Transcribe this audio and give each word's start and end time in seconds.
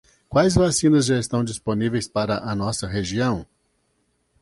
Quais 0.29 0.55
vacinas 0.55 1.05
já 1.05 1.19
estão 1.19 1.43
disponíveis 1.43 2.07
para 2.07 2.37
a 2.39 2.55
nossa 2.55 2.87
região? 2.87 3.45